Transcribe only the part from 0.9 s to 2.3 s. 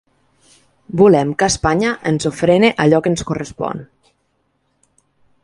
Volem que Espanya ens